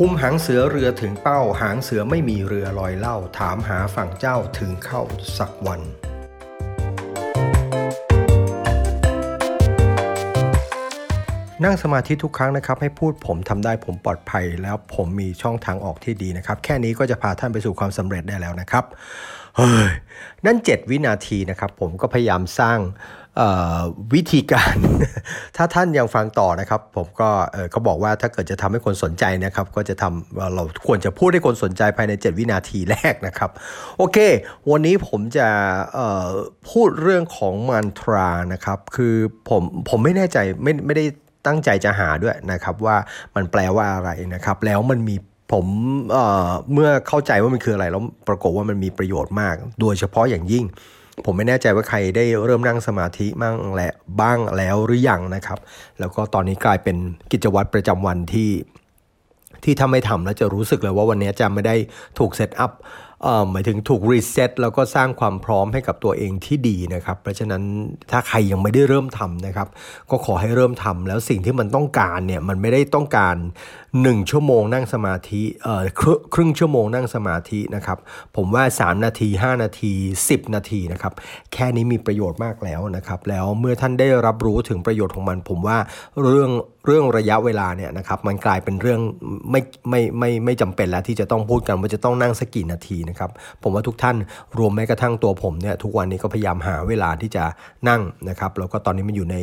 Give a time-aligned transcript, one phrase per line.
[0.00, 5.02] คุมหางเสือเรือถึงเป้า หางเสือไม่มีเรือลอยเล่า ถามหาฝั่งเจ้าถึงเข้า
[5.38, 5.80] สักวัน
[11.64, 18.84] นั่งสมาธิทุกครั้งนะครับให้พูดผมทำได้ผมปลอดภัย แล้วผมมีช่องทางออกที่ดีนะครับ แค่นี้ก็จะพาท่านไปสู่ความสำเร็จได้แล้วนะครับ
[19.56, 19.90] เฮ้ย
[20.46, 22.78] นั่น 7 วินาทีนะครับ ผมก็พยายามสร้าง
[24.14, 24.76] วิธีการ
[25.56, 27.30] ถ้าท่านยังฟังต่อนะครับ ผมก็
[27.70, 33.50] เขาบอกว่าถ้าเกิดจะทำให้คนสนใจนะครับ ก็จะทำเราควรจะพูดให้คนสนใจภายใน 7 วินาทีแรกนะครับ
[33.98, 34.18] โอเค
[34.70, 35.48] วันนี้ผมจะ
[36.70, 39.14] พูดเรื่องของมันตรานะครับ คือ
[39.48, 41.04] ผมผมไม่แน่ใจไม่ไม่ได้
[41.46, 42.96] ตั้งใจจะหาด้วยนะครับว่า
[43.34, 45.16] มันแปลว่าอะไรนะครับ แล้วมันมี
[45.52, 45.66] ผม
[46.10, 50.64] เอ่อเมื่อเข้าใจว่ามันคืออะไรแล้วปรากฏว่ามันมีประโยชน์มาก โดยเฉพาะอย่างยิ่ง
[51.24, 55.58] ผมไม่แน่ใจว่าใครได้เริ่มนั่งสมาธิมั่งแหละบ้างแล้วหรือยังนะครับ
[56.00, 56.96] แล้วก็ตอนนี้กลายเป็น
[57.32, 58.50] กิจวัตรประจำวันที่
[59.64, 61.74] ที่ถ้าไม่ทำแล้วจะรู้สึกเลยว่าวันนี้จะไม่ได้
[62.18, 62.72] ถูกเซตอัพ
[63.50, 67.62] หมายถึงถูกรีเซ็ตแล้วก็สร้างความพร้อมให้กับตัวเองที่ดีนะครับ เพราะฉะนั้น
[68.10, 69.68] ถ้าใครยังไม่ได้เริ่มทำนะครับ
[70.10, 73.36] ก็ขอให้เริ่มทำแล้วสิ่งที่มันต้องการเนี่ยมันไม่ได้ต้องการ
[73.82, 77.98] 1 ชั่วโมงนั่งสมาธิเอ่อครึ่งครึ่งชั่วโมงนั่งสมาธินะครับ
[78.36, 79.92] ผมว่า 3 นาที 5 นาที
[80.24, 81.12] 10 นาทีนะครับ
[81.52, 85.78] แค่นี้มีประโยชน์มากแล้วนะครับ แล้วเมื่อท่านได้รับรู้ถึงประโยชน์ของมัน ผมว่า
[86.24, 86.50] เรื่อง
[86.86, 89.00] เรื่องระยะเวลาเนี่ยนะครับมันกลายเป็นเรื่อง
[89.50, 93.30] ไม่ไม่ไม่ไม่จำเป็นแล้วที่จะต้องพูดกันว่าจะต้องนั่งสักกี่นาทีนะครับ
[93.62, 94.16] ผมว่าทุกท่าน
[94.58, 97.44] รวมแม้กระทั่งตัวผมเนี่ยทุกวันนี้ก็พยายามหาเวลาที่จะ
[97.88, 99.36] นั่งนะครับแล้วก็ตอนนี้มันอยู่ใน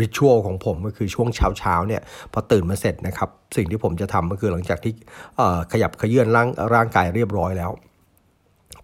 [0.00, 2.02] ริชวลของผมก็คือช่วงเช้าเช้าเนี่ย
[2.32, 4.92] พอตื่นมาเสร็จนะครับสิ่งที่ผมจะทำก็คือหลังจากที่
[5.72, 7.72] ขยับขยื่นร่างร่างกายเรียบร้อยแล้ว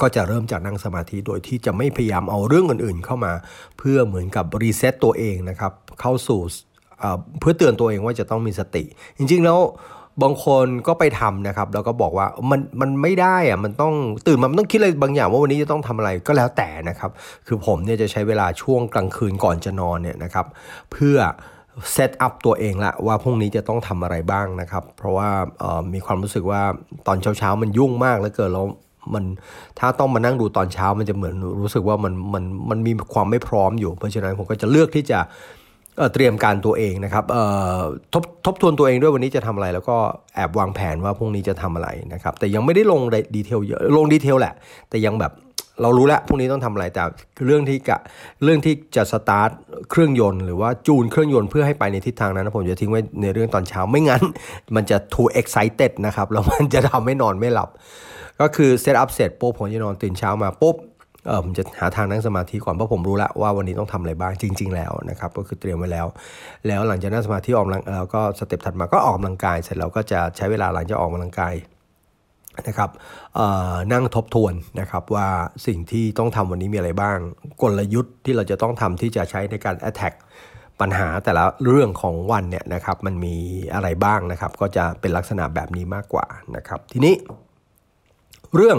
[0.00, 3.32] ก็จะเริ่มจากนั่งสมาธิโดยที่จะไม่พยายามเอาเรื่องอื่นๆเข้ามา
[3.78, 6.40] เพื่อเหมือนกับรีเซ็ตตัวเองนะครับเข้าสู่
[7.40, 8.84] เพื่อเตือนตัวเองว่าจะต้องมีสติ
[9.18, 9.58] จริงๆแล้ว
[10.22, 13.94] บางคนก็ไปทำนะครับ แล้วก็บอกว่ามันมันไม่ได้อะมันต้อง
[14.26, 17.10] ตื่นมามันต้องคิดอะไรบางอย่างว่าวันนี้จะต้องทำอะไรก็แล้วแต่นะครับ
[17.46, 20.46] คือผมเนี่ยจะใช้เวลาช่วงกลางคืนก่อนจะนอนเนี่ยนะครับ
[20.92, 21.16] เพื่อ
[21.92, 25.28] set up ตัวเองละว่าพรุ่งนี้จะต้องทำอะไรบ้างนะครับ เพราะว่า
[25.94, 26.62] มีความรู้สึกว่า
[27.06, 28.66] ตอนเช้าๆมันยุ่งมากแล้วเกิดแล้ว
[29.14, 29.24] มัน
[29.78, 35.18] ถ้าต้องมานั่งดูตอนเช้ามันจะเหมือนรู้สึกว่ามันมันมันมีความไม่พร้อมอยู่ เพราะฉะนั้นผมก็จะเลือกที่จะ
[36.14, 37.24] เตรียมการตัวเองนะครับ
[38.14, 39.96] ทบทบทวนตัวเองด้วยวันนี้จะทำอะไร แล้วก็
[40.34, 43.00] แอบวางแผนว่าพรุ่งนี้จะทำอะไรนะครับ แต่ยังไม่ได้ลง
[43.36, 44.54] detail เยอะลง detail แหละ
[44.90, 45.32] แต่ยังแบบ
[45.82, 47.02] เรารู้แล้วพรุ่งนี้ต้องทำอะไรแต่
[47.46, 47.98] เรื่องที่กะ
[48.44, 49.50] เรื่องที่จะสตาร์ท
[49.90, 54.22] เครื่องยนต์หรือว่าจูนเครื่องยนต์เพื่อให้ไปในทิศทางนั้นนะผมจะทิ้งไว้ในเรื่องตอนเช้าไม่งั้น
[54.74, 57.68] มันจะ too excited นะครับแล้วมันจะทำให้นอนไม่หลับ
[58.40, 60.76] ก็คือ set up เสร็จปุ๊บผมจะนอนตื่นเช้ามาปุ๊บ
[61.26, 66.06] เออผมจะหาทางนั่งสมาธิก่อนเพราะผมรู้แล้วว่าวันนี้ต้องทำอะไรบ้างจริง ๆ แล้วนะครับก็คือเตรียมไว้แล้ว
[66.66, 71.54] แล้วหลังจากนั่งสมาธิออกกำลังแล้วก็ step ถัดมาก็ออกกำลังกายเสร็จแล้วก็จะใช้เวลาหลังจากออกกำลังกาย
[72.68, 72.90] นะครับ
[73.92, 75.28] นั่งทบทวนนะครับว่า
[75.66, 77.18] สิ่งที่ต้องทำวันนี้มีอะไรบ้าง
[77.62, 80.14] กลยุทธ์ที่เราจะต้องทำที่จะใช้ในการ attack
[80.80, 83.36] ปัญหาแต่ละเรื่องของวันเนี่ยนะครับมันมี
[83.74, 86.26] อะไรบ้างนะครับ ก็จะเป็นลักษณะแบบนี้มากกว่า
[86.56, 87.14] นะครับ ทีนี้
[88.56, 88.78] เรื่อง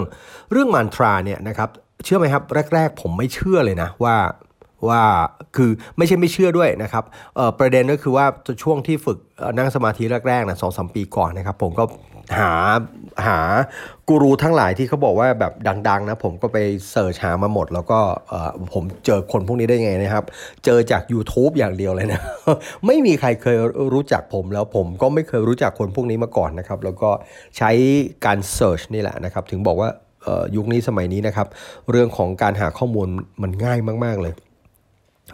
[0.52, 1.70] เรื่องมันทราเนี่ยนะครับ
[2.04, 2.42] เชื่อไหมครับ
[2.74, 4.16] แรก ๆ ผมไม่เชื่อเลยนะว่า
[4.88, 5.02] ว่า
[5.56, 7.04] คือไม่ใช่ไม่เชื่อด้วยนะครับ
[7.58, 8.26] ประเด็นก็คือว่า
[8.62, 9.18] ช่วงที่ฝึก
[9.58, 11.84] นั่งสมาธิแรกๆนะสองสมปีก่อนนะครับ ผมก็
[12.38, 12.52] หา
[13.26, 13.38] หา
[14.08, 15.52] กูรูทั้งหลายที่เขาบอกว่าแบบ
[15.88, 16.58] ดัง ๆ นะ ผมก็ไป
[16.90, 17.98] เสิร์ชหามาหมด แล้วก็
[18.74, 20.24] ผมเจอคนพวกนี้ได้ไงนะครับ
[20.64, 22.20] เจอจาก YouTube อย่างเดียวเลยนะ
[22.86, 23.58] ไม่มีใครเคย
[23.94, 27.10] รู้จักผมแล้วผมก็ไม่เคยรู้จักคนพวกนี้มาก่อนนะครับ แล้วก็
[27.56, 27.70] ใช้
[28.26, 29.88] การเสิร์ชนี่แหละนะครับ ถึงบอกว่า
[30.56, 31.48] ยุคนี้สมัยนี้นะครับ
[31.90, 33.08] เรื่องของการหาข้อมูล
[33.42, 34.34] มันง่ายมาก ๆ เลย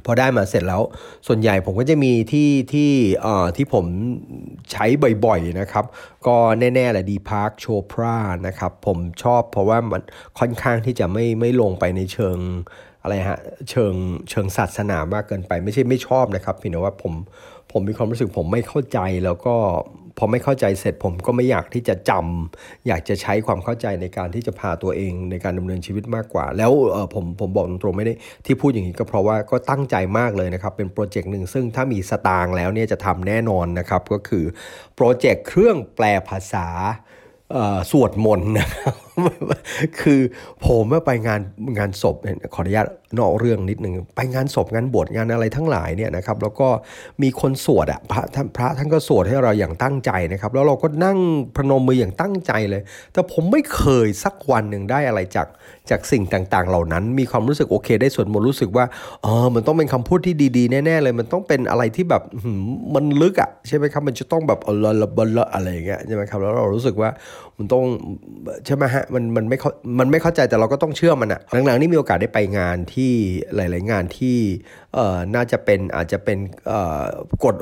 [0.07, 0.83] พอได้มาเสร็จแล้ว
[1.27, 2.91] ส่วนใหญ่ผมก็จะมีที่ที่
[3.23, 3.87] เอ่อที่ผม
[4.73, 4.87] ใช้
[5.25, 5.85] บ่อยๆนะครับ
[6.27, 8.17] ก็แน่ๆแหละดีพาร์คโชพรา
[8.47, 10.03] นะครับ ผมชอบเพราะว่ามัน
[10.39, 12.39] ค่อนข้างที่จะไม่ไม่ลงไปในเชิง
[13.03, 13.41] อะไรฮะ
[13.71, 13.95] เชิง
[14.31, 17.13] เชิงศาสนามากเกินไป ไม่ใช่ไม่ชอบนะครับเพียงแต่ว่าผม
[17.73, 19.57] ผมมีความรู้สึกผมไม่เข้าใจแล้วก็
[20.19, 28.15] พอไม่เข้าใจเสร็จผมก็ไม่อยากที่จะจำอยากจะใช้ความเข้าใจในการที่จะพาตัวเองในการดำเนินชีวิตมากกว่า แล้วเออผมผมบอกตรงๆไม่ได้
[28.47, 34.45] ที่พูดอย่างนี้ก็เพราะว่าก็ตั้งใจมากเลยนะครับ เป็นโปรเจกต์หนึ่งซึ่งถ้ามีสตางค์แล้วเนี่ยจะทำแน่นอนนะครับ ก็คือ
[34.97, 36.67] โปรเจกต์เครื่องแปลภาษา
[37.53, 38.95] เออสวดมนต์นะครับ
[40.01, 40.21] คือ
[40.65, 41.41] ผมไปงาน
[41.79, 42.17] งานศพ
[42.55, 42.87] ขออนุญาต
[43.19, 46.69] นอกเรื่องนิดนึงไปงานศพงานบวชงานอะไรทั้งหลายเนี่ยนะครับ แล้วก็
[47.23, 51.19] มีคนสวดอะพระท่านพระท่านก็สวดให้เราอย่างตั้งใจนะครับ แล้วเราก็นั่ง
[51.57, 52.83] พนมมืออย่างตั้งใจเลย
[53.13, 55.49] แต่ผมไม่เคยสักวันหนึ่งได้อะไรจาก
[55.91, 58.85] จากสิ่งต่างๆ เหล่านั้น มีความรู้สึกโอเค ได้สวดมนต์รู้สึกว่า
[59.23, 62.23] เออมันต้องเป็นคำพูดที่ดีๆแน่ๆเลยมันต้องเป็นอะไรที่แบบ
[62.95, 67.11] มันลึกอะใช่ไหมครับมันจะต้องแบบเออละบละอะไรอย่างเงี้ยใช่ไหมครับแล้วเรารู้สึกว่า
[67.59, 67.85] มันต้อง
[68.67, 69.59] ใช่ไหมฮะมันมันไม่
[69.99, 73.13] มันไม่เข้าใจแต่เราก็ต้องเชื่อมันอะหลังๆนี่มีโอกาสได้ไปงานที่
[73.57, 74.37] หลาย ๆ งานที่
[74.95, 77.03] เอ่อน่าจะเป็นอาจจะเป็นเอ่อ
[77.45, 77.55] กฎ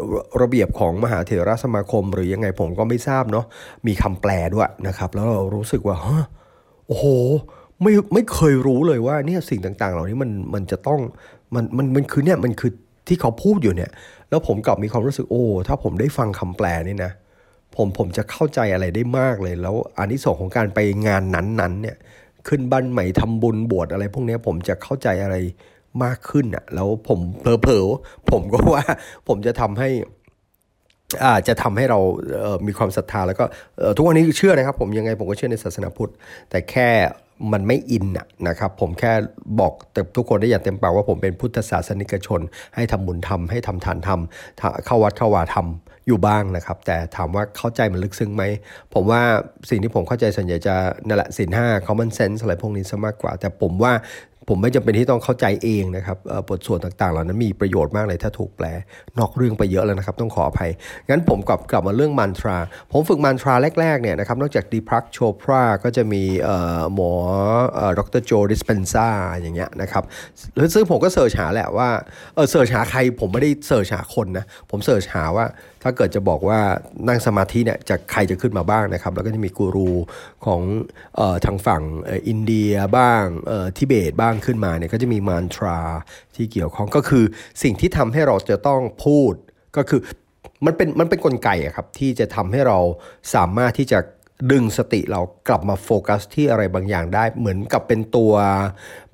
[0.42, 3.44] ระเบียบของมหาเถรสมาคม หรือยังไงผมก็ไม่ทราบเนาะ
[3.86, 6.24] มีคำแปลด้วยนะครับ แล้วเรารู้สึกว่าฮะ
[6.86, 7.04] โอ้โห
[7.82, 11.00] ไม่ไม่เคยรู้เลยว่าเนี่ยสิ่งต่างๆ เหล่านี้มันมันจะต้อง
[11.54, 12.70] มันมันมันคือเนี่ยมันคือ
[13.08, 13.90] ที่เขาพูดอยู่เนี่ย
[14.30, 17.12] แล้วผมกลับมีความรู้สึกโอ้ถ้าผมได้ฟังคำแปลนี่นะ
[17.76, 21.96] ผมผมจะเข้าใจอะไรได้มากเลย แล้วอันที่สองของการไปงานนั้นๆเนี่ย
[22.48, 25.36] ขึ้นบ้านใหม่ทำบุญบวชอะไรพวกนี้ผมจะเข้าใจอะไร
[26.04, 28.84] มากขึ้นอะ แล้วผมเพลอๆผมก็ว่า
[29.28, 29.88] ผมจะทำให้
[31.22, 31.98] อาจะทำให้เรา
[32.32, 33.44] เมีความศรัทธาแล้วก็
[33.96, 36.12] ทุกวันนี้เชื่อนะครับ ผมยังไงผมก็เชื่อในศาสนาพุทธ
[36.50, 36.88] แต่แค่
[37.52, 38.06] มันไม่อิน
[38.48, 39.12] นะครับ ผมแค่
[39.60, 42.40] บอกแต่ทุกคนได้อย่างเต็มปากว่าผมเป็นพุทธศาสนิกชน
[42.74, 48.42] ให้ทำบุญทำให้ทำทานทำเข้าวัดเข้าวาทำ อยู่บ้างนะครับ แต่ถามว่าเข้าใจมันลึกซึ้งไหม
[48.94, 49.22] ผมว่า
[49.70, 50.74] สิ่งที่ผมเข้าใจส่วนใหญ่จะ
[51.06, 53.92] นั่นแหละสินห้า common sense อะไรพวกนี้ซะมากกว่า แต่ผมว่า
[54.48, 56.18] ผมไม่จำเป็นที่ต้องเข้าใจเองนะครับ
[56.48, 58.66] บทสวดต่างๆ เหล่านั้นมีประโยชน์มากเลยถ้าถูกแปล
[59.18, 60.70] นอกเรื่องไปเยอะแล้วนะครับ ต้องขออภัย
[61.10, 62.58] งั้นผมกลับกลับมาเรื่อง mantra
[62.92, 66.22] ผมฝึก mantra แรกๆเนี่ยนะครับ นอกจาก Deepak Chopra ก็จะมี
[66.94, 67.12] หมอ
[67.98, 68.22] Dr.
[68.26, 70.02] Joe Dispenza อย่างเงี้ยนะครับ
[70.74, 71.88] ซึ่งผมก็ search หาแหละว่า
[72.34, 75.46] เออ search หาใครผมไม่ได้ search หาคนนะ ผม search หาว่า
[75.84, 76.60] ถ้าเกิดจะบอกว่า
[77.08, 79.90] นั่งสมาธิเนี่ยจะใครจะขึ้นมาบ้างนะครับ แล้วก็จะมีกูรู
[80.46, 80.60] ของ
[81.18, 81.82] ออทางฝั่ง
[82.28, 83.24] อินเดียบ้าง
[83.76, 85.78] ทิเบตบ้างขึ้นมาเนี่ยก็จะมีมานทรา
[86.36, 87.24] ที่เกี่ยวข้องก็คือ
[87.62, 89.34] สิ่งที่ทำให้เราจะต้องพูด
[89.76, 90.00] ก็คือ
[90.66, 92.78] มันเป็นมันเป็นนกลไกอะครับที่จะทำให้เรา
[93.34, 94.00] สามารถที่จะ
[94.52, 98.32] ดึงสติเรากลับมาโฟกัสที่อะไรบางอย่างได้เหมือนกับเป็นตัว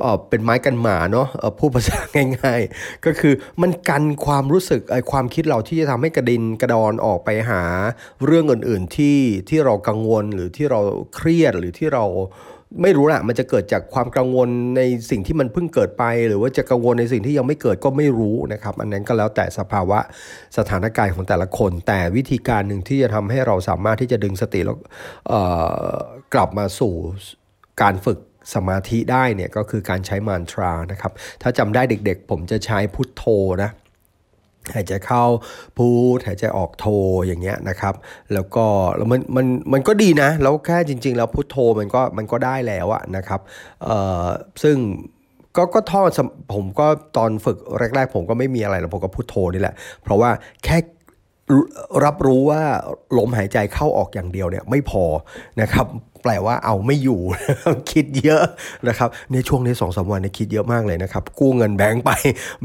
[0.00, 1.28] เเป็นไม้กันหมาเนาะ
[1.58, 7.62] ผู้ภาษาง่ายๆ ก็คือมันกันความรู้สึกไอความคิดเราที่จะทำให้กระดินกระดอนออกไปหา
[8.26, 9.18] เรื่องอื่นๆที่
[9.48, 10.80] ที่เรากังวลหรือที่เรา
[11.14, 12.04] เครียดหรือที่เรา
[12.82, 19.98] ไม่รู้ละมันจะเกิดจากความกังวลในสิ่งที่มันเพิ่งเกิดไป หรือว่าจะกังวลในสิ่งที่ยังไม่เกิดก็ไม่รู้นะครับ อันนั้นก็แล้วแต่สภาวะ
[20.58, 24.76] สถานการณ์ของแต่ละคน แต่วิธีการหนึ่งที่จะทำให้เราสามารถที่จะดึงสติแล้ว
[26.34, 26.94] กลับมาสู่
[27.82, 28.18] การฝึก
[28.54, 31.12] สมาธิได้เนี่ยก็คือการใช้มานทรานะครับ
[31.42, 33.24] ถ้าจำได้เด็กๆ ผมจะใช้พุทโธ
[33.62, 33.70] นะ
[34.74, 35.24] หายใจเข้า
[35.78, 36.86] พูดหายใจออกโท
[37.26, 37.94] อย่างเงี้ยนะครับ
[38.34, 38.66] แล้วก็
[38.96, 43.40] แล้วมันมันมันก็ดีนะ แล้วแค่จริง ๆ แล้วพุทโทมันก็มันก็ได้แล้วอะนะครับ
[43.84, 44.26] เอ่อ
[44.62, 44.76] ซึ่ง
[45.56, 46.02] ก็ก็ท่อ
[46.52, 46.86] ผมก็
[47.16, 47.56] ตอนฝึก
[47.94, 50.30] แรก ๆ ผมก็ไม่มีอะไรแล้วผมก็พุทโทนี่แหละ เพราะว่า
[50.64, 50.76] แค่
[52.04, 52.62] รับรู้ว่า
[53.18, 55.04] ลมหายใจเข้าออกอย่างเดียวเนี่ยไม่พอ
[55.60, 55.86] นะครับ
[56.22, 57.20] แปลว่าเอาไม่อยู่
[57.92, 58.42] คิดเยอะ
[58.88, 62.10] นะครับในช่วงนี้สองสาวันเนี่ยคิดเยอะมากเลยนะครับ กู้เงินแบงค์ไป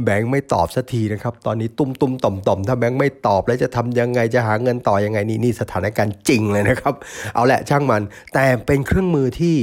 [0.03, 6.93] แบงค์ไม่ตอบสักทีนะครับ ตอนนี้ตุ้มตุ้มต่อมต่อมถ้าแบงค์ไม่ตอบแล้วจะทำยังไงจะหาเงินต่อยังไงนี่นี่สถานการณ์จริงเลยนะครับ
[7.35, 8.01] เอาแหละช่างมัน
[8.33, 9.55] แต่เป็นเครื่องมือที่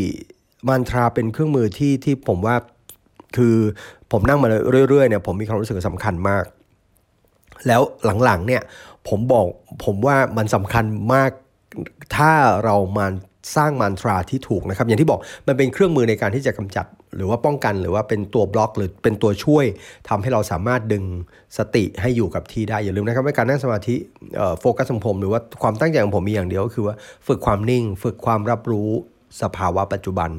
[0.69, 2.57] มันทราเป็นเครื่องมือที่ที่ผมว่า
[3.37, 3.57] คือ
[4.13, 4.49] ผมนั่งมา
[4.89, 6.45] เรื่อยๆเนี่ยผมมีความรู้สึกสำคัญมาก
[7.69, 7.83] แล้ว
[8.25, 8.63] หลังๆเนี่ย
[9.11, 9.47] ผมบอก
[9.85, 10.85] ผมว่ามันสำคัญ
[11.15, 11.31] มาก
[12.17, 12.33] ถ้า
[12.65, 13.07] เรามา
[13.57, 16.87] สร้างมันตราที่ถูกนะครับ อย่างที่บอกมันเป็นเครื่องมือในการที่จะกำจัด
[17.17, 19.65] หรือว่าป้องกันหรือว่าเป็นตัวบล็อก หรือเป็นตัวช่วย
[20.09, 21.05] ทำให้เราสามารถดึง
[21.59, 23.95] สติให้อยู่กับที่ได้ อย่าลืมนะครับว่าการนั่งสมาธิ
[24.61, 26.95] โฟกัสของผม หรือว่าความตั้งใจของผมมีอย่างเดียวก็คือว่า
[27.27, 28.91] ฝึกความนิ่ง ฝึกความรับรู้
[29.43, 30.31] สภาวะปัจจุบัน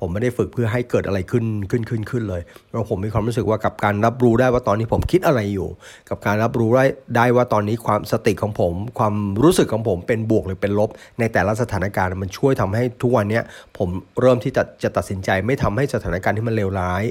[0.00, 5.68] ผมไม่ได้ฝึกเพื่อให้เกิดอะไรขึ้นขึ้นขึ้นขึ้นเลยเพราะผมมีความรู้สึกว่ากับการรับรู้ได้ว่าตอนนี้ผมคิดอะไรอยู่
[6.08, 6.84] กับการรับรู้ได้
[7.16, 13.40] ได้ว่าตอนนี้ความสติของผม ความรู้สึกของผมเป็นบวกหรือเป็นลบ ในแต่ละสถานการณ์มันช่วยทำให้ทุกวันนี้
[13.78, 13.88] ผม
[14.20, 17.02] เริ่มที่จะจะตัดสินใจไม่ทำให้สถานการณ์ที่มันเลวร้าย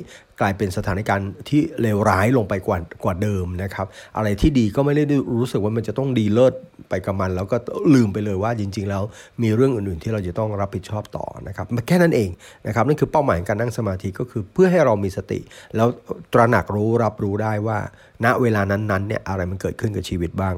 [0.43, 5.03] กลายเป็นสถานการณ์ที่เลวร้ายลงไปกว่ากว่าเดิมนะครับ อะไรที่ดีก็ไม่ได้
[5.39, 6.53] รู้สึกว่ามันจะต้องดีเลิศ
[6.89, 7.57] ไปกับมัน แล้วก็
[7.93, 9.03] ลืมไปเลยว่าจริง ๆ แล้ว
[9.43, 12.29] มีเรื่องอื่นๆที่เราจะต้องรับผิดชอบต่อนะครับแค่นั้นเอง
[12.67, 15.39] นะครับนั่นคือเป้าหมายการนั่งสมาธิก็คือเพื่อให้เรามีสติ
[15.75, 15.87] แล้ว
[16.33, 17.77] ตระหนักรู้รับรู้ได้ว่า
[18.25, 20.55] ณเวลานั้นๆเนี่ยอะไรมันเกิดขึ้นกับชีวิตบ้าง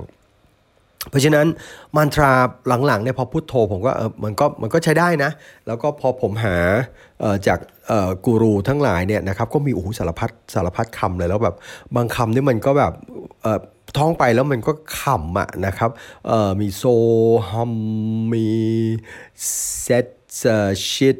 [1.09, 1.47] เพราะฉะนั้น
[1.95, 2.33] มันตรา
[2.87, 5.31] หลังๆเนี่ยพอพุทโธผมก็เออมันก็มันก็ใช้ได้นะ
[5.67, 6.57] แล้วก็พอผมหา
[7.47, 7.59] จาก
[8.25, 11.55] กูรูทั้งหลายเนี่ยนะครับก็มีโอ้โหสารพัดสารพัดคำเลยแล้วแบบ
[11.95, 12.93] บางคำนี่มันก็แบบ
[13.97, 15.89] ท้องไปแล้วมันก็ขำอะนะครับ
[16.61, 16.83] มีโซ
[17.49, 17.73] ฮัม
[18.33, 18.47] มี
[19.83, 20.05] เซต
[20.91, 21.17] ชิด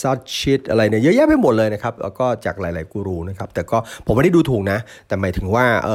[0.00, 5.88] ซัดชิดอะไรเนี่ยเยอะแยะไปหมดเลยนะครับแล้วก็จากหลาย ๆ กูรูนะครับแต่ก็ผมไม่ได้ดูถูกนะ แต่หมายถึงว่าเ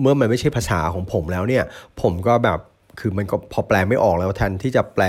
[0.00, 1.64] เมื่อมันไม่ใช่ภาษาของผมแล้วเนี่ย
[2.02, 2.58] ผมก็แบบ
[3.00, 5.04] คือมันก็พอแปลไม่ออกแล้วแทนที่จะแปล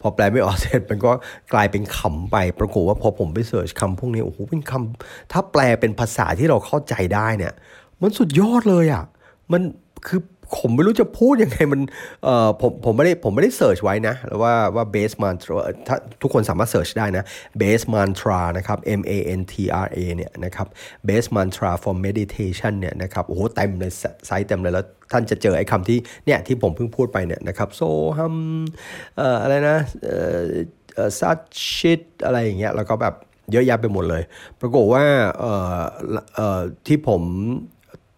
[0.00, 1.12] พอแปลไม่ออกเสร็จมันก็
[1.52, 7.54] กลายเป็นขำไป ปรากฏว่าพอผมไปเสิร์ชคำพวกนี้โอ้โหเป็นคำถ้าแปลเป็นภาษาที่เราเข้าใจได้เนี่ย
[8.00, 9.04] มันสุดยอดเลยอะ่ะ
[9.52, 9.62] มัน
[10.06, 10.20] คือ
[10.56, 11.80] ผมไม่รู้จะพูดยังไงมัน
[12.24, 15.56] เอ่อผมผมไม่ได้ผมไม่ได้เสิร์ชไว้นะว่าว่า base mantra
[15.88, 17.24] ถ้าทุกคนสามารถเสิร์ชได้นะ
[17.60, 20.66] base mantra นะครับ M A N T R A เนี่ยนะครับ
[21.08, 23.92] base mantra for meditation เนี่ยนะครับโอ้โหเต็มเลย
[24.26, 27.80] ไซต์เต็มเลยแล้วท่านจะเจอไอ้คำที่เนี่ยที่ผมเพิ่งพูดไปเนี่ยนะครับโซ
[28.16, 28.36] ฮัม
[29.16, 30.18] เอ่ออะไรนะเอ่
[31.06, 31.38] อซัด
[31.76, 33.14] ชิดอะไรอย่างเงี้ยแล้วก็แบบ
[33.52, 34.22] เยอะแยะไปหมดเลย
[34.60, 35.04] ปรากฏว่า
[35.38, 35.80] เอ่อ
[36.34, 37.22] เอ่อที่ผม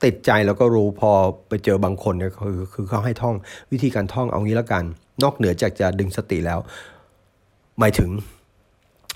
[0.05, 1.11] ติดใจแล้วก็รู้พอ
[1.49, 3.35] ไปเจอบางคนเนี่ยคือคือเขาให้ท่อง
[3.73, 4.85] วิธีการท่องเอางี้แล้วกัน
[5.23, 6.59] นอกเหนือจากจะดึงสติแล้ว
[7.79, 8.11] หมายถึง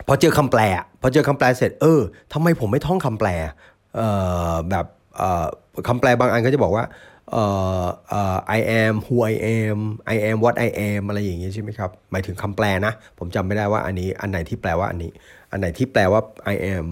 [0.06, 0.60] พอเจอคำแปล
[1.02, 2.00] พอเจอคำแปลเสร็จ เออ
[2.32, 3.28] ทำไมผมไม่ท่องคำแปล
[3.96, 4.08] เอ่
[4.50, 4.86] อแบบ
[5.16, 5.46] เอ่อ
[5.88, 6.84] คำแปลบางอันก็จะบอกว่า
[7.30, 7.44] เอ่
[7.82, 9.78] อเอ่อ I am who I am
[10.14, 15.10] I am what I am อะไรอย่างงี้ใช่ไหมครับ หมายถึงคำแปลนะ ผมจำไม่ได้ว่าอันนี้ อันไหนที่แปลว่าอันนี้
[15.50, 16.20] อันไหนที่แปลว่า
[16.54, 16.86] I am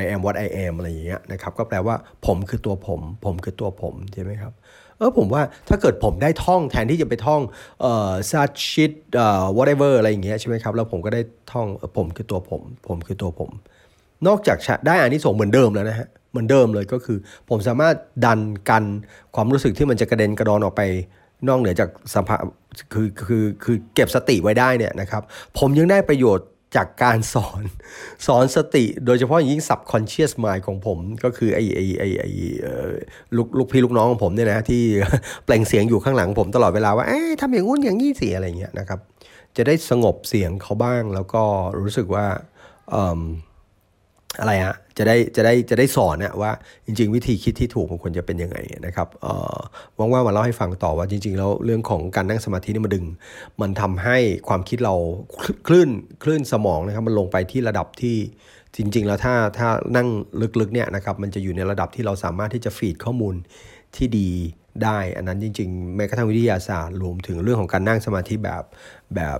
[0.00, 1.94] I am what I am อะไรอย่างเงี้ยนะครับก็แปลว่า
[2.26, 4.52] ผมคือตัวผม ผมคือตัวผมใช่ไหมครับ
[4.98, 7.42] เออผมว่าถ้าเกิดผมได้ท่องแทนที่จะไปท่อง
[7.80, 11.20] เอ่อ such shit เอ่อ whatever อะไรอย่างเงี้ยใช่ไหมครับแล้วผมก็ได้
[11.52, 11.66] ท่อง
[11.96, 13.50] ผมคือตัวผม ผมคือตัวผม
[14.26, 17.18] นอกจากได้อันนี้ส่งเหมือนเดิมแล้วนะฮะเหมือนเดิมเลยก็คือ
[17.48, 18.40] ผมสามารถดัน
[18.70, 18.84] กัน
[19.34, 20.82] ความรู้สึกที่มันจะกระเด็นกระดอนออกไป
[21.48, 22.36] นอกเหนือจากสภา
[22.92, 25.22] คือคือคือเก็บสติไว้ได้เนี่ยนะครับ
[25.58, 27.62] ผมยังได้ประโยชน์ จากการสอน
[28.26, 32.30] สอนสติโดยเฉพาะยิ่ง subconscious mind ของผม ก็คือไอ้ไอ้ไอ้ไอ้
[33.36, 34.82] ลูกลูกพี่ลูกน้องของผมเนี่ยนะ ที่
[35.44, 39.00] แปลงเสียงอยู่ข้างหลังผมตลอดเวลาว่าเอ๊ะทำอย่างงู้นอย่างนี้สิอะไรเงี้ยนะครับ
[39.56, 41.42] จะได้สงบเสียงเขาบ้างแล้วก็
[41.82, 42.26] รู้สึกว่า
[44.40, 46.50] อะไรฮะจะได้จะได้จะได้สอนนะว่า
[46.86, 49.58] จริง ๆ วิธีคิดที่ถูกมันควรจะเป็นยังไงนะครับเอ่อ
[49.98, 53.04] ว่างๆมาเล่าให้ฟังต่อว่าจริง ๆ แล้วเรื่องของการนั่งสมาธินี่มาดึง
[53.60, 54.16] มันทำให้
[54.48, 54.94] ความคิดเรา
[55.66, 55.88] คลื่น
[56.22, 58.16] คลื่นสมองนะครับมันลงไปที่ระดับที่
[58.76, 60.08] จริง ๆ แล้วถ้าถ้านั่ง
[60.60, 63.34] ลึกๆเนี่ยนะครับมันจะอยู่ในระดับที่เราสามารถที่จะฟีดข้อมูล
[63.96, 64.28] ที่ดี
[64.84, 68.62] ได้ อันนั้นจริง ๆ แม้กระทั่งวิทยาศาสตร์รวมถึงเรื่องของการนั่งสมาธิแบบ
[69.14, 69.38] แบบ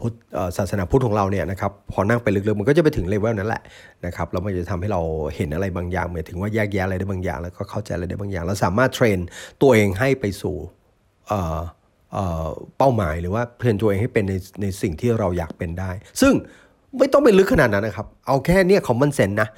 [0.00, 0.12] พุทธ
[0.56, 3.62] ศาสนาพุทธของเราเนี่ยนะครับพอนั่งไปลึกๆมันก็จะไปถึงเลเวลนั้นแหละ
[4.06, 5.00] นะครับแล้วมันจะทำให้เรา
[5.36, 9.18] เห็นอะไรบางอย่างหมายถึงว่าแยกแยะอะไรได้บางอย่าง แล้วก็เข้าใจอะไรได้บางอย่างแล้วสามารถเทรน
[9.62, 10.56] ตัวเองให้ไปสู่
[12.78, 16.32] เป้าหมายหรือว่าเทรนตัวเองให้เป็นในในสิ่งที่เราอยากเป็นได้ ซึ่ง
[16.98, 19.48] ไม่ต้องไปลึกขนาดนั้นนะครับ เอาแค่เนี่ยคอมมอนเซนนะ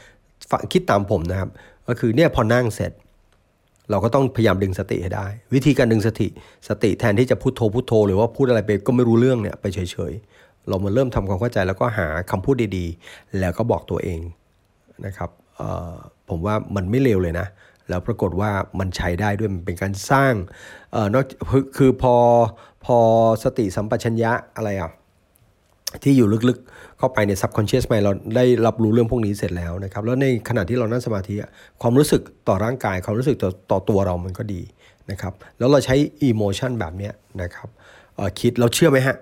[0.72, 1.50] คิดตามผมนะครับ
[1.88, 2.92] ก็คือเนี่ยพอนั่งเสร็จ
[3.90, 6.28] เราก็ต้องพยายามดึงสติให้ได้ วิธีการดึงสติ
[6.68, 9.78] สติแทนที่จะพูดโทพูดโท หรือว่าพูดอะไรไปก็ไม่รู้เรื่องเนี่ยไปเฉ
[10.10, 14.20] ยๆ เรามาเริ่มทำความเข้าใจแล้วก็หาคำพูดดีๆ แล้วก็บอกตัวเอง
[15.06, 15.30] นะครับ
[16.28, 17.46] ผมว่ามันไม่เลวเลยนะ
[17.88, 20.34] แล้วปรากฏว่ามันใช้ได้ด้วยมันเป็นการสร้าง
[21.14, 21.24] นอก
[21.76, 22.14] คือพอ
[22.84, 22.98] พอ
[23.44, 24.90] สติสัมปชัญญะอะไรอะ
[26.02, 31.34] ที่อยู่ลึกๆเข้าไปใน subconscious mind เราได้รับรู้เรื่องพวกนี้เสร็จแล้วนะครับ แล้วในขณะที่เรานั่งสมาธิ
[31.82, 34.60] ความรู้สึกต่อร่างกาย ความรู้สึกต่อตอตัวเรามันก็ดี
[35.10, 35.94] นะครับ แล้วเราใช้
[36.28, 37.10] emotion แบบนี้
[37.42, 37.68] นะครับ
[38.40, 39.16] คิดเราเชื่อไหมฮะ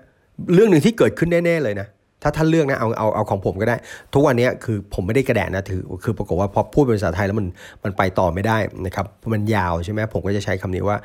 [0.53, 1.87] เรื่องหนึ่งที่เกิดขึ้นแน่ ๆ เลยนะ
[2.23, 3.75] ถ้าท่านเลือกนะเอาเอาเอาของผมก็ได้
[4.13, 7.47] ทุกวันนี้คือผมไม่ได้กระแดะนะถือคือปรากฏว่าพอพูดเป็นภาษาไทยแล้วมัน
[7.83, 10.97] มันไปต่อไม่ได้นะครับมันยาวใช่ไหมผมก็จะใช้คำนี้ว่า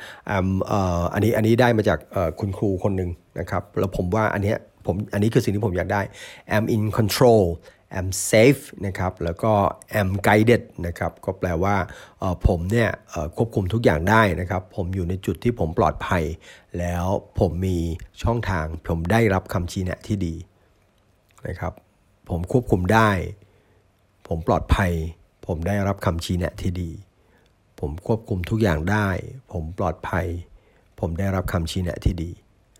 [1.13, 1.99] อันนี้อันนี้ได้มาจาก
[2.39, 6.01] คุณครูคนหนึ่งนะครับแล้วผมว่าอันเนี้ย ผมอันนี้คือสิ่งที่ผมอยากได้
[6.57, 7.43] am in control
[7.99, 9.53] am safe นะครับแล้วก็
[10.01, 11.75] am guided นะครับก็แปลว่า
[12.47, 12.89] ผมเนี่ย
[13.37, 16.23] ควบคุมทุกอย่างได้นะครับ ผมอยู่ในจุดที่ผมปลอดภัย
[16.79, 17.05] แล้ว
[17.39, 17.77] ผมมี
[18.23, 20.35] ช่องทาง ผมได้รับคำชี้แนะที่ดี
[21.47, 21.73] นะครับ
[22.29, 23.11] ผมควบคุมได้
[24.27, 24.91] ผมปลอดภัย
[25.47, 26.91] ผมได้รับคำชี้แนะที่ดี
[27.79, 29.07] ผมควบคุมทุกอย่างได้
[29.51, 30.27] ผมปลอดภัย
[30.99, 32.31] ผมได้รับคำชี้แนะที่ดี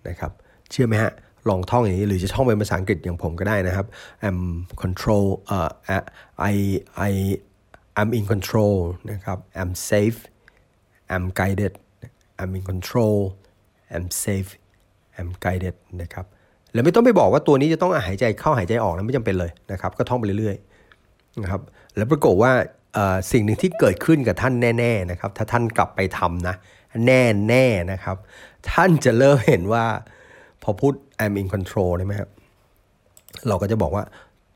[0.07, 0.31] นะครับ
[0.71, 1.11] เชื่อไหมฮะ
[1.49, 3.85] ลองท่องอย่างนี้ หรือจะท่องเป็นภาษาอังกฤษอย่างผมก็ได้นะครับ
[4.27, 4.39] I'm
[4.83, 5.69] control เอ่อ
[6.51, 6.55] I
[7.09, 7.11] I
[7.99, 8.75] I'm in control
[9.11, 10.19] นะครับ I'm safe
[11.13, 11.73] I'm guided
[12.41, 13.17] I'm in control
[13.93, 14.49] I'm safe
[15.17, 16.25] I'm guided นะครับ
[16.73, 21.61] แล้วไม่ต้องไปบอกว่าตัวนี้จะต้องหายใจเข้าหายใจออกนะไม่จำเป็นเลยนะครับ ก็ท่องไปเรื่อยๆนะครับ
[21.95, 22.51] แล้วปรากฏว่า
[23.31, 26.55] สิ่งหนึ่งที่เกิดขึ้นกับท่านแน่ ๆนะครับ ถ้าท่านกลับไปทำนะ
[27.07, 28.17] แน่ๆนะครับ
[28.71, 29.85] ท่านจะเริ่มเห็นว่า
[30.63, 30.93] พอพูด
[31.23, 32.29] I'm in control ใช่ไหมครับ
[33.47, 34.03] เราก็จะบอกว่า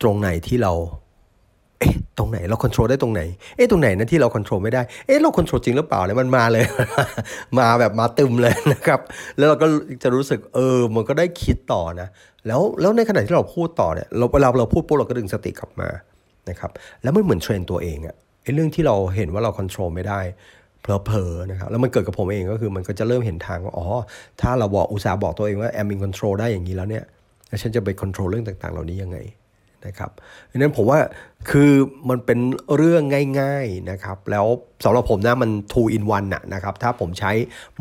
[0.02, 0.74] ตรงไหนที่เรา
[1.80, 3.22] เอ๊ะ ตรงไหนเราควบคุมได้ตรงไหน
[3.56, 6.64] เอ๊ะ ตรงไหนนะที่เราควบคุมไม่ได้ เอ๊ะ เราควบคุมจริงหรือเปล่าเนี่ยมันมาเลย
[7.60, 9.00] มาแบบมาตึมเลยนะครับ
[9.38, 9.68] แล้วเราก็
[10.04, 12.08] จะรู้สึก เออ มันก็ได้คิดต่อนะ
[12.48, 15.90] แล้ว แล้วในขณะที่เราพูดต่อเนี่ย เราเวลาเราพูดปุ๊บเราก็ดึงสติกลับมา
[16.50, 16.72] นะครับ
[17.04, 20.20] แล้วมันเหมือนเทรนตัวเองอะไอ้เรื่องที่เราเห็นว่าเราควบคุมไม่ได้
[21.06, 23.86] เพลอๆนะครับแล้วมันเกิดกับผมเองก็คือมันก็จะเริ่มเห็นทางว่าอ๋อ
[24.41, 27.03] ถ้าเราบอกอุตสาห์บอกตัวเองว่าแอมมินคอนโทรลได้อย่างนี้แล้วเนี่ย
[27.48, 29.20] แล้วฉันจะไปควบคุมเรื่องต่างๆ เหล่านี้ยังไง
[29.88, 30.12] นะครับ
[30.51, 31.00] ดังนั้นผมว่า
[31.50, 31.72] คือ
[32.10, 32.39] มันเป็น
[32.75, 33.03] เรื่อง
[33.41, 34.46] ง่ายๆนะครับแล้ว
[34.84, 37.32] สำหรับผมนะมัน two in one นะนะครับถ้าผมใช้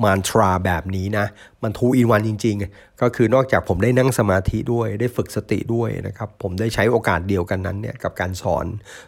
[0.03, 1.27] มันตราแบบนี้นะ
[1.63, 8.67] มัน two in one จริง ๆ ก็คือนอกจากผมได้นั่งสมาธิด้วยได้ฝึกสติด้วยนะครับผมได้ใช้โอกาสเดียวกันนั้นเนี่ยกับการสอน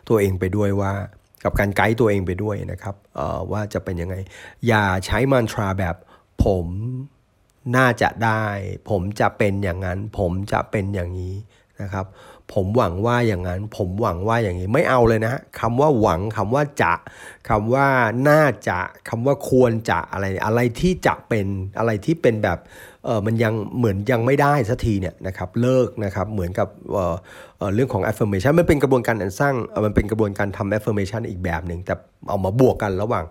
[0.09, 0.93] ตัวเองไปด้วยว่า
[1.49, 2.95] กับการไกด์ตัวเองไปด้วยนะครับ
[3.53, 4.17] ว่าจะเป็นยังไง
[4.69, 5.97] อย่าใช้มันตราแบบ
[6.45, 6.67] ผม
[7.77, 8.45] น่าจะได้
[8.91, 11.35] ผมจะเป็นอย่างนั้น ผมจะเป็นอย่างนี้
[11.81, 12.07] นะครับ
[12.55, 16.95] ผมหวังว่าอย่างนั้น ผมหวังว่าอย่างนี้ไม่เอาเลยนะคำว่าหวังคำว่าจะ
[17.49, 17.87] คำว่า
[18.29, 18.79] น่าจะ
[19.09, 21.47] คำว่าควรจะอะไรอะไรที่จะเป็น
[21.79, 22.59] อะไรที่เป็นแบบ
[23.05, 27.17] เออมันยังเหมือนยังไม่ได้สักทีเนี่ยนะครับเลิกนะครับเหมือนกับเออ
[27.59, 29.55] เออเรื่องของ affirmation มันเป็นกระบวนการสร้าง
[29.87, 31.95] มันเป็นกระบวนการทำ affirmation อีกแบบหนึ่งแต่
[32.29, 33.25] เอามาบวกกันระหว่าง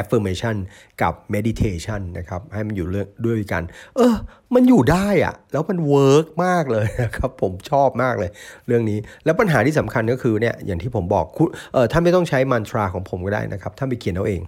[0.00, 0.56] affirmation
[1.02, 3.62] กับ meditation นะครับให้มันอยู่เรื่องด้วยกัน
[3.96, 4.14] เออ
[4.54, 8.30] มันอยู่ได้อะแล้วมัน work มากเลยนะครับผมชอบมากเลย
[8.66, 11.26] เรื่องนี้แล้วปัญหาที่สำคัญก็คือเนี่ยอย่างที่ผมบอก
[11.72, 14.42] เออท่านไม่ต้องใช้ mantra ของผมก็ได้นะครับท่านไปเขียนเอาเอง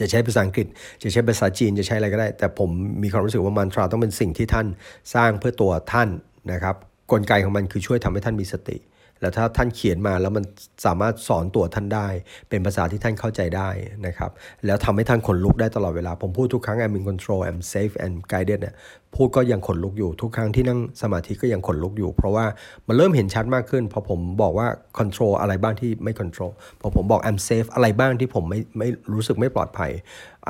[0.00, 0.66] จะใช้ภาษาอังกฤษ
[1.02, 2.70] จะใช้ภาษาจีน จะใช้อะไรก็ได้ แต่ผม
[3.02, 4.66] มีความรู้สึกว่า mantra ต้องเป็นสิ่งที่ท่าน
[5.14, 6.08] สร้างเพื่อตัวท่าน
[6.52, 6.76] นะครับ
[7.12, 8.76] กลไกของมันคือช่วยทำให้ท่านมีสติ
[9.20, 10.44] แล้วถ้าท่านเขียนมาแล้วมัน
[10.86, 12.08] สามารถสอนตัวท่านได้
[12.48, 13.68] เป็นภาษาที่ท่านเข้าใจได้
[14.06, 14.30] นะครับ
[14.66, 18.74] แล้วทำให้ท่านขนลุกได้ตลอดเวลา ผมพูดทุกครั้ง I'm in control I'm safe and guided เนี่ย
[19.14, 22.46] พูดก็ยังขนลุกอยู่ทุกครั้งที่นั่งสมาธิก็ยังขนลุกอยู่ เพราะว่า
[22.88, 24.68] มันเริ่มเห็นชัดมากขึ้นพอผมบอกว่า
[24.98, 29.90] control อะไรบ้างที่ไม่ control พอผมบอก I'm safe อะไรบ้างที่ผมไม่ไม่รู้สึกไม่ปลอดภัย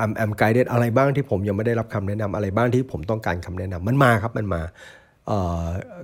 [0.02, 4.62] I'm I'm guided อะไรบ้างที่ผมยังไม่ได้รับคำแนะนำอะไรบ้างที่ผมต้องการคำแนะนำมันมาครับมันมา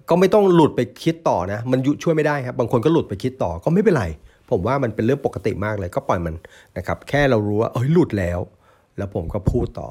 [0.09, 4.05] ก็ไม่ต้องหลุดไปคิดต่อนะ มันช่วยไม่ได้ครับ บางคนก็หลุดไปคิดต่อก็ไม่เป็นไร
[4.51, 6.35] ผมว่ามันเป็นเรื่องปกติมากเลยก็ปล่อยมัน
[6.77, 8.41] นะครับ แค่เรารู้ว่าเอ้ยหลุดแล้ว
[8.99, 9.89] แล้วผมก็พูดต่อ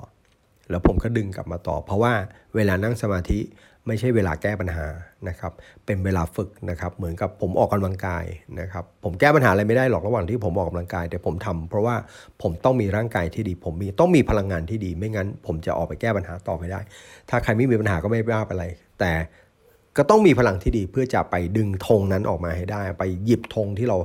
[0.69, 2.13] แล้วผมก็ดึงกลับมาต่อ เพราะว่า
[2.55, 3.39] เวลานั่งสมาธิ
[3.87, 4.85] ไม่ใช่เวลาแก้ปัญหา
[5.29, 5.51] นะครับ
[5.85, 8.25] เป็นเวลาฝึกนะครับ เหมือนกับผมออกกำลังกาย
[8.59, 11.95] นะครับ ผมแก้ปัญหาอะไรไม่ได้หรอกระหว่างที่ผมออกกำลังกาย แต่ผมทำเพราะว่า
[12.41, 16.79] ผมต้องมีร่างกายที่ดี ผมมีต้องมีพลังงานที่ดี ไม่งั้น ผมจะออกไปแก้ปัญหาต่อไม่ได้
[17.29, 18.65] ถ้าใครไม่มีปัญหาก็ไม่ว่าอะไร
[18.99, 19.13] แต่
[19.97, 23.97] ก็ต้องมีพลังที่ดีเพื่อจะไปดึงธงนั้นออกมาให้ได้ ไปหยิบธงที่เรา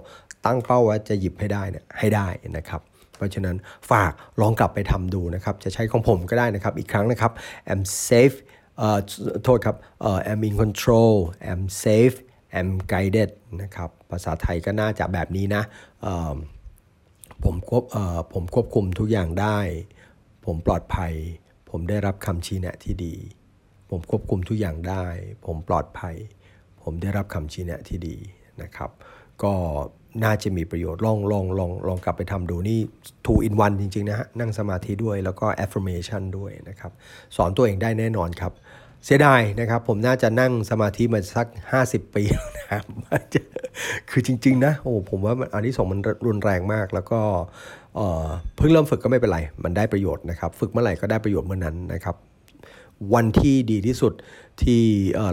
[0.47, 2.81] ตั้งเป้าว่าจะหยิบให้ได้เนี่ยให้ได้นะครับ
[3.17, 3.57] เพราะฉะนั้น
[3.91, 7.33] ฝากลองกลับไปทำดูนะครับ จะใช้ของผมก็ได้นะครับ อีกครั้งนะครับ
[7.73, 8.37] I'm safe
[8.79, 8.99] เอ่อ
[9.45, 11.15] โทษครับเอ่อ I'm in control
[11.51, 12.17] I'm safe
[12.59, 13.31] I'm guided
[13.63, 15.63] นะครับ ภาษาไทยก็น่าจะแบบนี้นะ
[17.45, 17.85] ผมควบ
[18.33, 19.59] ผมควบคุมทุกอย่างได้
[20.45, 21.13] ผมปลอดภัย
[21.71, 23.15] ผมได้รับคำชี้แนะที่ดี
[23.95, 25.05] ผมควบคุมทุกอย่างได้
[25.47, 26.15] ผมปลอดภัย
[26.83, 28.17] ผมได้รับคำชี้แนะที่ดี
[28.63, 28.91] นะครับ
[29.43, 29.53] ก็
[30.25, 32.79] น่าจะมีประโยชน์ลองลองลองลองกลับไปทำดูนี่
[33.25, 36.93] two in one จริง ๆ นะฮะ นั่งสมาธิด้วยแล้วก็ affirmation ด้วยนะครับ
[37.37, 38.53] สอนตัวเองได้แน่นอนครับ
[39.05, 41.47] เสียดายนะครับ ผมน่าจะนั่งสมาธิมาสัก
[41.83, 42.23] 50 ปี
[42.59, 42.85] นะครับ
[44.11, 47.21] คือจริง ๆ นะ โอ้ผมว่าอันนี้สองมันรุนแรงมากแล้วก็
[48.57, 52.17] เพิ่งเริ่มฝึกก็ไม่เป็นไร มันได้ประโยชน์นะครับ ฝึกเมื่อไหร่ก็ได้ประโยชน์เมื่อนั้นนะครับ
[53.15, 54.13] วันที่ดีที่สุด
[54.63, 54.83] ที่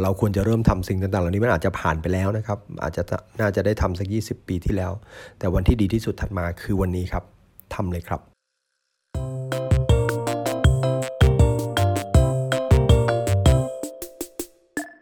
[0.02, 3.04] เราควรจะเริ่มทำสิ่งต่างๆ เหล่านี้มันอาจจะผ่านไปแล้วนะครับ อาจจะ
[3.40, 4.92] น่าจะได้ทำสัก 20 ปีที่แล้ว
[5.40, 7.24] แต่วันที่ดีที่สุดถัดมาคือวันนี้ครับ
[7.76, 8.31] ทำเลยครับ